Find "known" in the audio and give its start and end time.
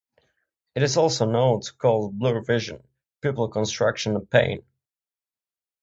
1.27-1.61